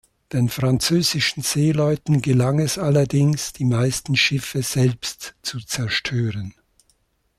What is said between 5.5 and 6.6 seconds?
zerstören.